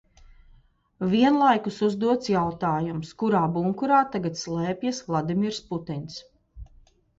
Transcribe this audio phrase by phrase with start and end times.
[1.11, 6.21] Vienlaikus uzdots jautājums, kurā bunkurā tagad slēpjas Vladimirs Putins.